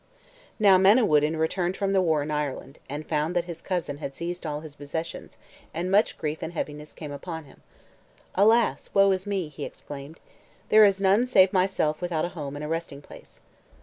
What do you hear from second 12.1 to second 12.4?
a